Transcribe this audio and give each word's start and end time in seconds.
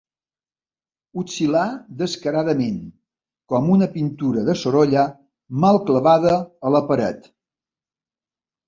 Oscil·lar 1.23 1.65
descaradament, 1.99 2.81
com 3.53 3.69
una 3.77 3.91
pintura 3.99 4.47
de 4.49 4.57
Sorolla 4.63 5.05
mal 5.67 5.81
clavada 5.93 6.37
a 6.71 6.75
la 6.79 6.87
paret. 6.91 7.33